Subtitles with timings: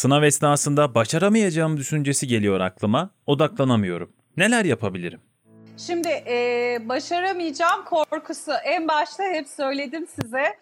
[0.00, 3.10] Sınav esnasında başaramayacağım düşüncesi geliyor aklıma.
[3.26, 4.12] Odaklanamıyorum.
[4.36, 5.20] Neler yapabilirim?
[5.86, 10.58] Şimdi e, başaramayacağım korkusu en başta hep söyledim size.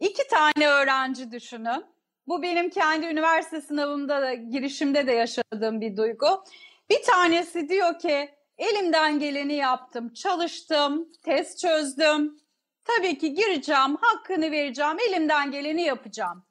[0.00, 1.84] iki tane öğrenci düşünün.
[2.26, 6.44] Bu benim kendi üniversite sınavımda da girişimde de yaşadığım bir duygu.
[6.90, 12.36] Bir tanesi diyor ki elimden geleni yaptım, çalıştım, test çözdüm.
[12.84, 16.44] Tabii ki gireceğim, hakkını vereceğim, elimden geleni yapacağım.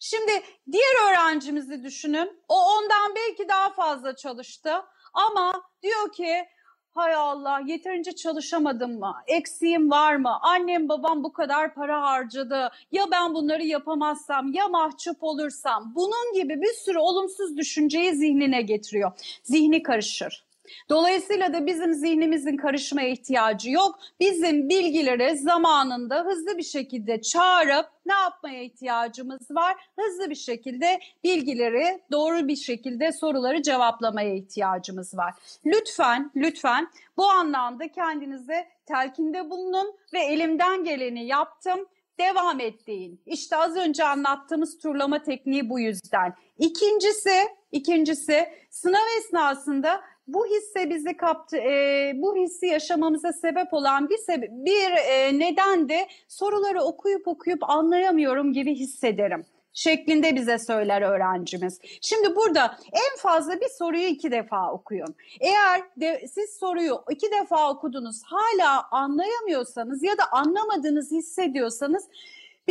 [0.00, 0.32] Şimdi
[0.72, 2.42] diğer öğrencimizi düşünün.
[2.48, 4.70] O ondan belki daha fazla çalıştı
[5.14, 6.44] ama diyor ki
[6.90, 9.14] hay Allah yeterince çalışamadım mı?
[9.26, 10.38] Eksiğim var mı?
[10.42, 12.70] Annem babam bu kadar para harcadı.
[12.92, 15.92] Ya ben bunları yapamazsam ya mahcup olursam?
[15.96, 19.12] Bunun gibi bir sürü olumsuz düşünceyi zihnine getiriyor.
[19.42, 20.49] Zihni karışır.
[20.88, 23.98] Dolayısıyla da bizim zihnimizin karışmaya ihtiyacı yok.
[24.20, 29.76] Bizim bilgileri zamanında hızlı bir şekilde çağırıp ne yapmaya ihtiyacımız var?
[29.96, 35.34] Hızlı bir şekilde bilgileri doğru bir şekilde soruları cevaplamaya ihtiyacımız var.
[35.66, 41.86] Lütfen, lütfen bu anlamda kendinize telkinde bulunun ve elimden geleni yaptım
[42.20, 43.22] devam et deyin.
[43.26, 46.34] İşte az önce anlattığımız turlama tekniği bu yüzden.
[46.58, 50.00] İkincisi, ikincisi sınav esnasında
[50.34, 55.88] bu hisse bizi kaptı, e, bu hissi yaşamamıza sebep olan bir sebe bir e, neden
[55.88, 61.80] de soruları okuyup okuyup anlayamıyorum gibi hissederim şeklinde bize söyler öğrencimiz.
[62.00, 65.14] Şimdi burada en fazla bir soruyu iki defa okuyun.
[65.40, 72.08] Eğer de, siz soruyu iki defa okudunuz hala anlayamıyorsanız ya da anlamadığınızı hissediyorsanız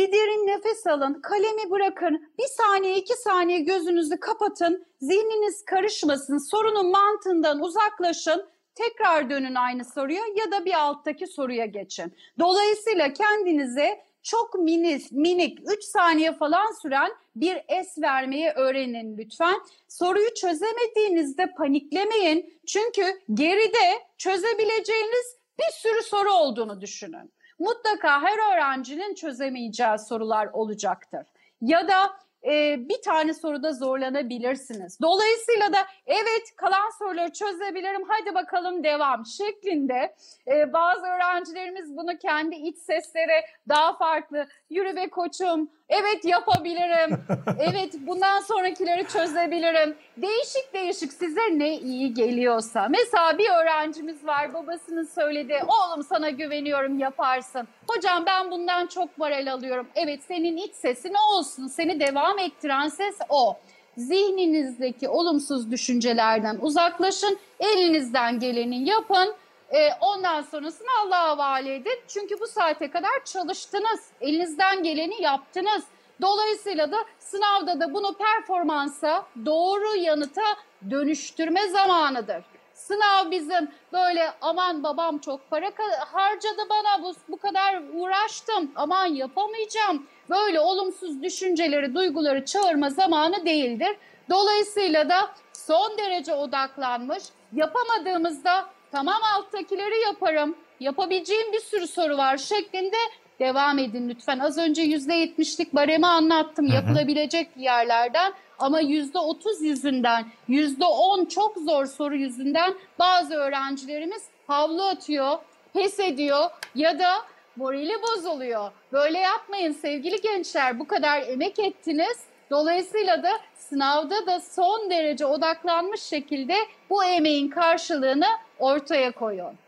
[0.00, 6.90] bir derin nefes alın, kalemi bırakın, bir saniye iki saniye gözünüzü kapatın, zihniniz karışmasın, sorunun
[6.90, 12.14] mantığından uzaklaşın, tekrar dönün aynı soruya ya da bir alttaki soruya geçin.
[12.38, 19.60] Dolayısıyla kendinize çok minik, minik 3 saniye falan süren bir es vermeyi öğrenin lütfen.
[19.88, 22.60] Soruyu çözemediğinizde paniklemeyin.
[22.66, 23.02] Çünkü
[23.34, 31.26] geride çözebileceğiniz bir sürü soru olduğunu düşünün mutlaka her öğrencinin çözemeyeceği sorular olacaktır.
[31.60, 35.00] Ya da e, bir tane soruda zorlanabilirsiniz.
[35.00, 40.14] Dolayısıyla da evet kalan soruları çözebilirim hadi bakalım devam şeklinde
[40.46, 47.24] e, bazı öğrencilerimiz bunu kendi iç seslere daha farklı yürü be koçum evet yapabilirim.
[47.58, 49.94] Evet bundan sonrakileri çözebilirim.
[50.16, 52.88] Değişik değişik size ne iyi geliyorsa.
[52.88, 57.68] Mesela bir öğrencimiz var babasının söyledi oğlum sana güveniyorum yaparsın.
[57.88, 59.86] Hocam ben bundan çok moral alıyorum.
[59.94, 63.56] Evet senin iç sesi ne olsun seni devam ettiren ses o.
[63.96, 69.34] Zihninizdeki olumsuz düşüncelerden uzaklaşın elinizden geleni yapın
[69.70, 72.00] e, ondan sonrasını Allah'a havale edin.
[72.08, 74.00] Çünkü bu saate kadar çalıştınız.
[74.20, 75.84] Elinizden geleni yaptınız.
[76.22, 80.42] Dolayısıyla da sınavda da bunu performansa, doğru yanıta
[80.90, 82.44] dönüştürme zamanıdır.
[82.74, 85.70] Sınav bizim böyle aman babam çok para
[86.12, 90.06] harcadı bana bu, bu kadar uğraştım aman yapamayacağım.
[90.30, 93.96] Böyle olumsuz düşünceleri, duyguları çağırma zamanı değildir.
[94.30, 102.96] Dolayısıyla da son derece odaklanmış, yapamadığımızda tamam alttakileri yaparım, yapabileceğim bir sürü soru var şeklinde
[103.40, 104.38] devam edin lütfen.
[104.38, 106.74] Az önce %70'lik baremi anlattım hı hı.
[106.74, 115.38] yapılabilecek yerlerden ama %30 yüzünden, %10 çok zor soru yüzünden bazı öğrencilerimiz havlu atıyor,
[115.72, 117.12] pes ediyor ya da
[117.56, 118.70] morali bozuluyor.
[118.92, 122.18] Böyle yapmayın sevgili gençler bu kadar emek ettiniz.
[122.50, 126.54] Dolayısıyla da sınavda da son derece odaklanmış şekilde
[126.90, 128.26] bu emeğin karşılığını
[128.58, 129.58] ortaya koyun.